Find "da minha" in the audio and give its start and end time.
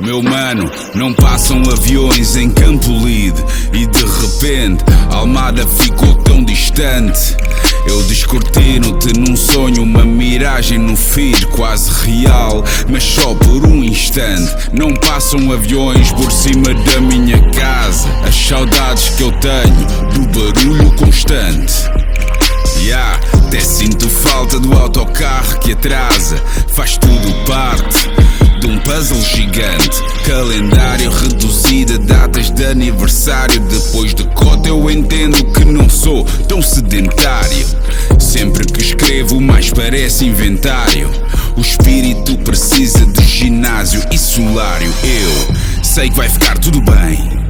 16.72-17.38